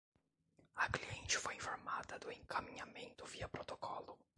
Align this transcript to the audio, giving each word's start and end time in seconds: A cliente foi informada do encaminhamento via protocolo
A 0.77 0.85
cliente 0.95 1.37
foi 1.37 1.53
informada 1.53 2.17
do 2.17 2.31
encaminhamento 2.31 3.23
via 3.27 3.47
protocolo 3.47 4.17